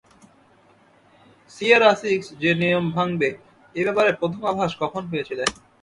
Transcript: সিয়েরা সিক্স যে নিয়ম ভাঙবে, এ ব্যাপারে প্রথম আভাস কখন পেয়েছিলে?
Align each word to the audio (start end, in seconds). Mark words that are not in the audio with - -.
সিয়েরা 1.51 1.91
সিক্স 2.01 2.27
যে 2.41 2.51
নিয়ম 2.61 2.85
ভাঙবে, 2.95 3.29
এ 3.75 3.81
ব্যাপারে 3.87 4.11
প্রথম 4.19 4.41
আভাস 4.51 4.71
কখন 4.81 5.03
পেয়েছিলে? 5.11 5.45